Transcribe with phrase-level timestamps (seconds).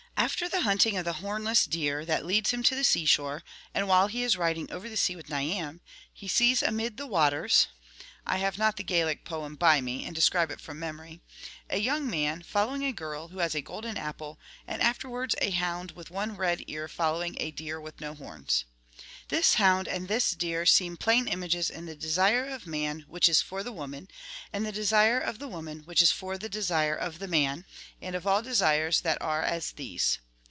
[0.17, 4.05] After the hunting of the hornless deer, that leads him to the seashore, and while
[4.05, 5.81] he is rid ing over the sea with Niam,
[6.13, 7.67] he sees amid the waters—
[8.25, 11.21] I have not the Gaelic poem by me, and describe it from memory—
[11.71, 15.93] a young man following a girl who has a golden apple, and afterwards a hound
[15.93, 18.65] with one red ear following a deer with no horns.
[19.29, 23.29] This hound and this deer seem plain images of the desire of man 92' which
[23.29, 24.09] is for the woman,'
[24.53, 27.65] and' the desire of the woman which is for the desire of the man,'
[28.01, 30.19] and of all desires that are as these.